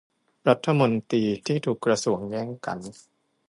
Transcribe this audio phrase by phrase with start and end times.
[0.47, 2.79] รัฐมนตรีที่ทุกกระทรวงแย่งกัน